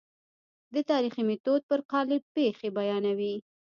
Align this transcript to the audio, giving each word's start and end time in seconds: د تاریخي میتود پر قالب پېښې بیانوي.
د 0.73 0.75
تاریخي 0.91 1.23
میتود 1.29 1.61
پر 1.69 1.79
قالب 1.91 2.23
پېښې 2.35 2.67
بیانوي. 2.77 3.35